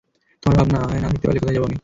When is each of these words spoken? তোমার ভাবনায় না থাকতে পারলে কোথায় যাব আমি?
তোমার 0.43 0.55
ভাবনায় 0.59 1.01
না 1.03 1.07
থাকতে 1.07 1.25
পারলে 1.25 1.39
কোথায় 1.39 1.55
যাব 1.55 1.63
আমি? 1.65 1.77